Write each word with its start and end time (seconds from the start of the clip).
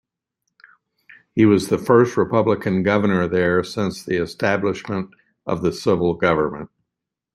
He 1.35 1.45
was 1.45 1.67
the 1.69 1.77
first 1.77 2.17
Republican 2.17 2.81
governor 2.81 3.27
there 3.27 3.63
since 3.63 4.03
the 4.03 4.15
establishment 4.15 5.11
of 5.45 5.61
the 5.61 5.71
civil 5.71 6.15
government. 6.15 6.71